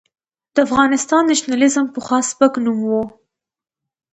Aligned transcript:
د 0.53 0.57
افغان 0.65 0.89
نېشنلېزم 1.29 1.85
پخوا 1.95 2.19
سپک 2.29 2.53
نوم 2.63 2.79
و. 2.89 2.93